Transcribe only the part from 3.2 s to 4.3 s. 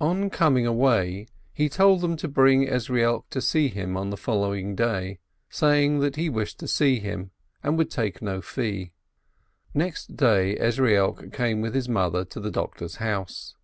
to see him on the